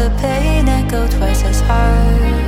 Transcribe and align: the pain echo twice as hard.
the 0.00 0.08
pain 0.18 0.66
echo 0.66 1.06
twice 1.08 1.42
as 1.44 1.60
hard. 1.60 2.39